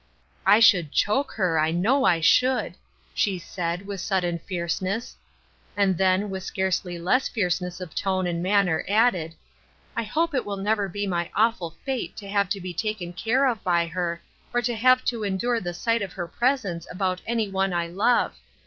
[0.47, 2.75] "I should choke her, I know I should I"
[3.13, 5.15] she said, with sudden fierceness;
[5.77, 9.33] and then, with scarcely less fierceness of tone and manner added;*^
[9.95, 13.45] I hope it will never be my awFul fate to have to be taken care
[13.45, 14.19] of by her,
[14.51, 17.85] or to have to endui e the sight of her presence about any one I
[17.85, 18.33] love.